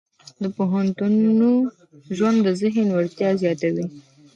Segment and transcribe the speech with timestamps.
[0.41, 1.13] د پوهنتون
[2.17, 3.85] ژوند د ذهني وړتیاوې زیاتوي.